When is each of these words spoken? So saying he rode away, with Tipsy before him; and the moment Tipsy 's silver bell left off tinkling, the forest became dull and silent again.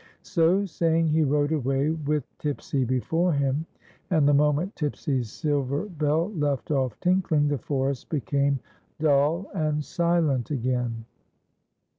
So 0.23 0.65
saying 0.65 1.09
he 1.09 1.21
rode 1.23 1.51
away, 1.51 1.91
with 1.91 2.23
Tipsy 2.39 2.83
before 2.85 3.33
him; 3.33 3.67
and 4.09 4.27
the 4.27 4.33
moment 4.33 4.75
Tipsy 4.75 5.21
's 5.21 5.29
silver 5.31 5.83
bell 5.85 6.31
left 6.31 6.71
off 6.71 6.99
tinkling, 7.01 7.49
the 7.49 7.59
forest 7.59 8.09
became 8.09 8.61
dull 8.99 9.45
and 9.53 9.85
silent 9.85 10.49
again. 10.49 11.05